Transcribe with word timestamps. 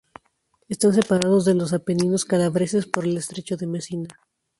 Están 0.67 0.95
separados 0.95 1.45
de 1.45 1.53
los 1.53 1.73
Apeninos 1.73 2.25
calabreses 2.25 2.87
por 2.87 3.03
el 3.05 3.17
estrecho 3.17 3.55
de 3.55 3.67
Mesina. 3.67 4.09